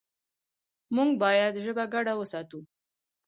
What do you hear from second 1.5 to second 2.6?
ژبه ګډه وساتو.